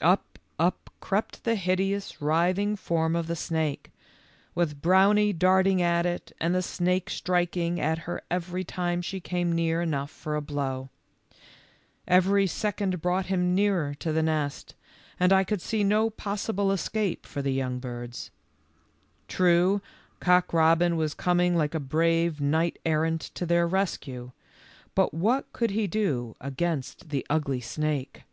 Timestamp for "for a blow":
10.10-10.90